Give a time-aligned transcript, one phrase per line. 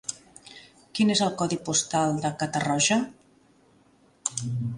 [0.99, 2.99] Quin és el codi postal de Catarroja?